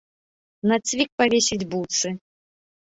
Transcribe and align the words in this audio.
На 0.71 0.79
цвік 0.87 1.13
павесіць 1.21 1.61
буцы. 1.77 2.07